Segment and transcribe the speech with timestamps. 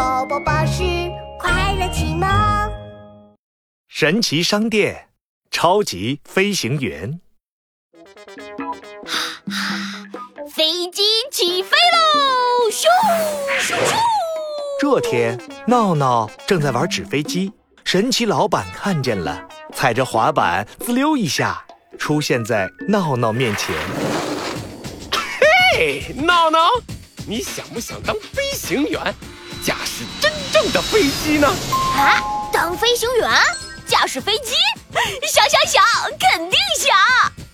[0.00, 0.82] 宝宝巴士
[1.38, 2.26] 快乐启蒙。
[3.86, 5.10] 神奇商店，
[5.50, 7.20] 超级飞行员。
[10.54, 12.70] 飞机起飞喽！
[12.70, 12.86] 咻
[13.60, 13.94] 咻咻！
[14.80, 17.52] 这天，闹闹正在玩纸飞机，
[17.84, 21.62] 神奇老板看见了，踩着滑板滋溜一下，
[21.98, 23.76] 出现在闹闹面前。
[25.76, 26.58] 嘿，闹闹，
[27.26, 29.14] 你想不想当飞行员，
[29.62, 31.48] 驾驶真正的飞机呢？
[31.96, 33.30] 啊，当飞行员，
[33.86, 34.54] 驾驶飞机？
[35.28, 35.82] 想想想，
[36.18, 36.96] 肯定想！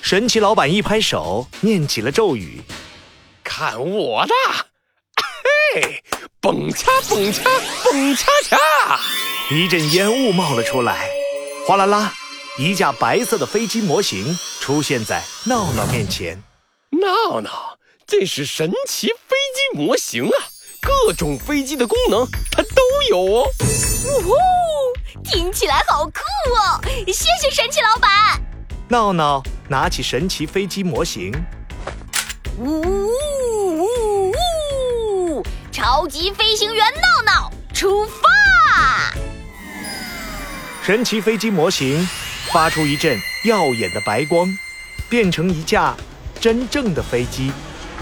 [0.00, 2.62] 神奇老板一拍手，念起了咒语。
[3.44, 4.34] 看我的！
[5.74, 6.02] 嘿，
[6.40, 7.42] 蹦恰蹦恰
[7.84, 9.00] 蹦恰恰！
[9.50, 11.08] 一阵烟雾冒了出来，
[11.66, 12.14] 哗啦啦，
[12.58, 16.42] 一架白色的飞机模型出现在闹闹面前。
[16.90, 20.48] 闹闹，这是神奇飞机模型啊，
[20.80, 23.46] 各种飞机的功能它都有哦。
[24.04, 24.34] 呜呼，
[25.22, 26.20] 听起来好酷
[26.54, 26.80] 哦！
[27.06, 28.40] 谢谢神奇老板。
[28.88, 31.32] 闹闹拿起神奇飞机模型，
[32.58, 35.46] 呜呜呜！
[35.70, 39.14] 超级飞行员闹闹出发！
[40.82, 42.08] 神奇飞机模型
[42.50, 44.48] 发出一阵耀眼的白光，
[45.08, 45.94] 变成一架
[46.40, 47.52] 真正的飞机，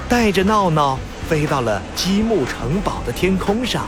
[0.08, 0.98] 带着闹闹
[1.28, 3.86] 飞到了积木城堡的天空上。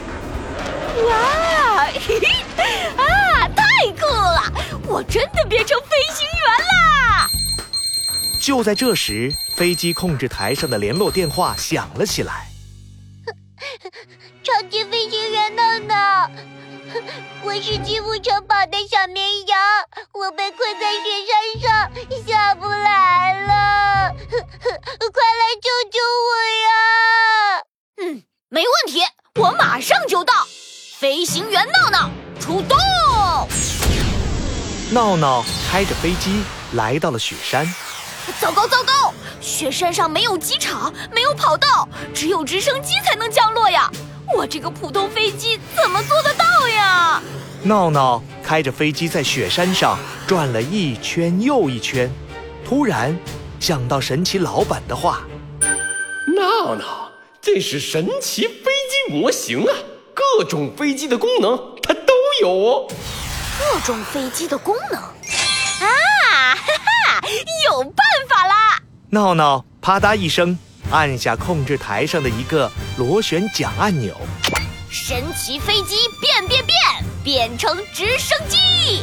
[1.09, 2.65] 哇，嘿嘿，
[2.99, 4.43] 啊，太酷了！
[4.87, 7.27] 我真的变成飞行员啦！
[8.39, 12.49] 就在这时，飞机控制台上的联络电话响了起来。
[14.45, 16.31] 超级飞行员闹闹，
[17.43, 19.59] 我是积木城堡的小绵羊，
[20.13, 21.91] 我被困在雪山上，
[22.27, 26.29] 下不来了， 快来救救我
[26.67, 26.69] 呀！
[28.51, 29.01] 嗯，没问题，
[29.41, 30.33] 我马上就到。
[30.99, 32.77] 飞行员闹闹出动！
[34.91, 37.67] 闹闹开着飞机来到了雪山。
[38.41, 39.15] 糟糕糟糕！
[39.41, 43.91] 雪山上没有机场，没有跑道，只有直升机才能降落呀！
[44.37, 47.23] 我这个普通飞机怎么做得到呀？
[47.63, 52.11] 闹闹开着飞机在雪山上转了一圈又一圈，
[52.65, 53.17] 突然
[53.59, 55.21] 想到神奇老板的话
[56.37, 57.00] ：“闹闹，
[57.43, 59.75] 这是神奇飞机模型啊，
[60.15, 62.13] 各种飞机的功能它都
[62.43, 62.87] 有哦。
[63.59, 67.29] 各种飞机的功能啊，哈哈，
[67.65, 67.97] 有办
[68.29, 70.59] 法啦！”闹闹啪嗒一声
[70.91, 74.15] 按下控制台上的一个螺旋桨按钮，
[74.91, 76.77] 神奇飞机变变变，
[77.25, 79.03] 变成直升机！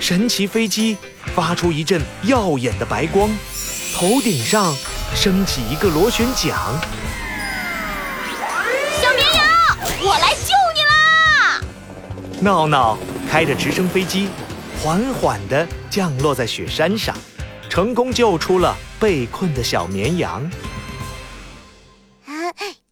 [0.00, 0.96] 神奇飞机
[1.34, 3.28] 发出一阵耀眼的白光，
[3.94, 4.74] 头顶上
[5.14, 6.54] 升起一个螺旋桨。
[9.00, 9.46] 小绵羊，
[10.02, 11.60] 我来救你啦！
[12.40, 12.98] 闹闹
[13.30, 14.28] 开着直升飞机，
[14.82, 17.16] 缓缓地降落在雪山上。
[17.70, 20.42] 成功救出了被困的小绵羊。
[22.26, 22.32] 啊，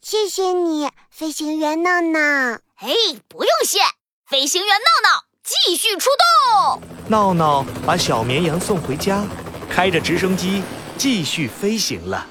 [0.00, 2.19] 谢谢你，飞行员闹闹。
[2.78, 2.89] 哎，
[3.28, 3.78] 不用谢，
[4.27, 6.09] 飞行员闹闹继续出
[6.56, 6.83] 动。
[7.09, 9.22] 闹闹把小绵羊送回家，
[9.71, 10.62] 开着直升机
[11.03, 12.25] 继续飞行了。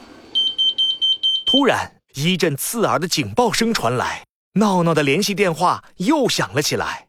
[1.46, 4.24] 突然，一阵刺耳的警报声传来，
[4.54, 7.08] 闹闹的联系电话又响了起来。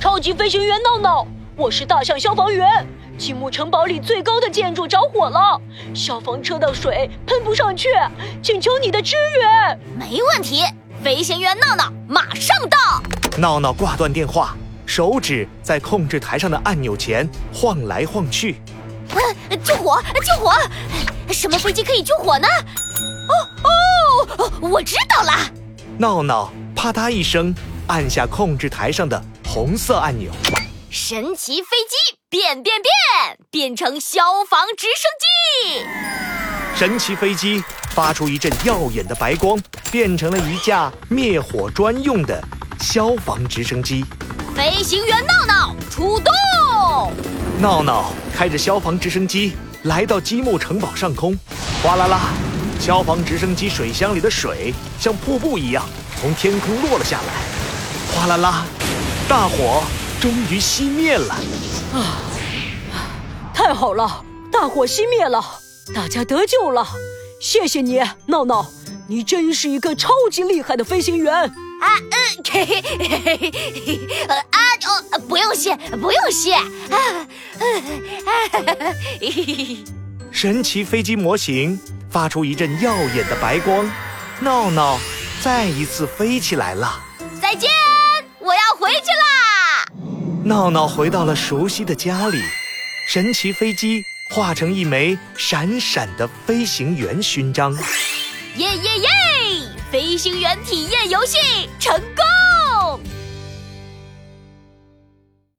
[0.00, 1.24] 超级飞行员闹闹，
[1.54, 2.84] 我是大象消防员。
[3.16, 5.60] 积木城堡里最高的建筑着火了，
[5.94, 7.88] 消防车的水喷不上去，
[8.42, 9.78] 请求你的支援。
[9.96, 10.64] 没问题，
[11.04, 13.00] 飞行员闹闹马上到。
[13.38, 18.60] 闹闹挂断电话，手指在控制台上的按钮前晃来晃去。
[19.58, 20.02] 救火！
[20.24, 20.52] 救火！
[21.32, 22.48] 什么飞机可以救火呢？
[23.28, 23.34] 哦
[24.38, 25.32] 哦，我知道了。
[25.98, 27.54] 闹闹啪嗒一声
[27.86, 30.30] 按下控制台上的红色按钮，
[30.90, 32.16] 神奇飞机。
[32.30, 35.84] 变变变，变成消防直升机！
[36.76, 37.60] 神奇飞机
[37.90, 39.60] 发出一阵耀眼的白光，
[39.90, 42.40] 变成了一架灭火专用的
[42.78, 44.04] 消防直升机。
[44.54, 47.12] 飞行员闹闹出动！
[47.58, 49.52] 闹闹开着消防直升机
[49.82, 51.38] 来到积木城堡上空，
[51.82, 52.30] 哗啦啦，
[52.80, 55.84] 消防直升机水箱里的水像瀑布一样
[56.18, 58.64] 从天空落了下来，哗啦啦，
[59.28, 59.82] 大火
[60.22, 61.34] 终于熄灭了。
[61.92, 62.16] 啊，
[63.52, 65.44] 太好了，大火熄灭了，
[65.94, 66.88] 大家得救了，
[67.42, 68.70] 谢谢你，闹闹，
[69.06, 71.96] 你真是一个超级厉害的飞行员啊！
[71.98, 72.16] 嗯，
[72.50, 73.52] 嘿嘿嘿嘿
[73.86, 74.00] 嘿，
[74.50, 74.60] 啊
[75.12, 76.66] 哦，不用谢，不用谢啊！
[77.58, 77.82] 嗯，
[78.24, 78.30] 啊，
[79.20, 79.78] 嘿嘿嘿
[80.30, 81.78] 神奇飞机模型
[82.08, 83.90] 发出一阵耀眼的白光，
[84.40, 84.98] 闹闹
[85.42, 87.00] 再一次飞起来了。
[87.40, 87.70] 再见，
[88.38, 89.86] 我要回去啦！
[90.44, 92.42] 闹闹回到了熟悉的家里，
[93.08, 97.74] 神奇飞机化成一枚闪闪的飞行员勋章。
[98.56, 99.08] 耶耶耶！
[99.90, 101.38] 飞行员体验游戏
[101.80, 102.39] 成功。